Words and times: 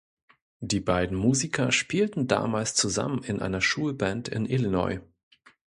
Die 0.61 0.79
beiden 0.79 1.15
Musiker 1.15 1.71
spielten 1.71 2.25
damals 2.25 2.73
zusammen 2.73 3.21
in 3.23 3.39
einer 3.39 3.61
Schulband 3.61 4.29
in 4.29 4.47
Illinois. 4.47 4.99